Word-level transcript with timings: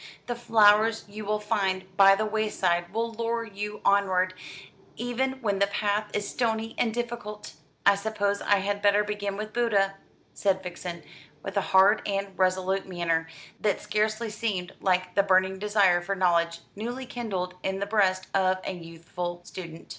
The 0.25 0.33
flowers 0.35 1.05
you 1.07 1.25
will 1.25 1.39
find 1.39 1.85
by 1.95 2.15
the 2.15 2.25
wayside 2.25 2.91
will 2.91 3.11
lure 3.13 3.43
you 3.45 3.81
onward, 3.85 4.33
even 4.95 5.33
when 5.43 5.59
the 5.59 5.67
path 5.67 6.09
is 6.15 6.27
stony 6.27 6.73
and 6.79 6.91
difficult." 6.91 7.53
"I 7.85 7.93
suppose 7.93 8.41
I 8.41 8.55
had 8.55 8.81
better 8.81 9.03
begin 9.03 9.37
with 9.37 9.53
Buddha," 9.53 9.97
said 10.33 10.63
Vixen, 10.63 11.03
with 11.43 11.55
a 11.55 11.61
hard 11.69 12.01
and 12.07 12.29
resolute 12.35 12.87
manner 12.87 13.27
that 13.59 13.79
scarcely 13.79 14.31
seemed 14.31 14.73
like 14.79 15.13
the 15.13 15.21
burning 15.21 15.59
desire 15.59 16.01
for 16.01 16.15
knowledge 16.15 16.61
newly 16.75 17.05
kindled 17.05 17.53
in 17.61 17.77
the 17.79 17.85
breast 17.85 18.25
of 18.33 18.57
a 18.63 18.71
youthful 18.73 19.41
student. 19.43 19.87